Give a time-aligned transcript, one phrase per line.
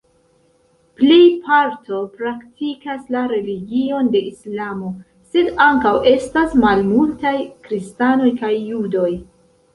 [1.01, 1.17] Plej
[1.49, 4.89] parto praktikas la religion de Islamo,
[5.35, 7.37] sed ankaŭ estas malmultaj
[7.69, 9.09] kristanoj kaj judoj.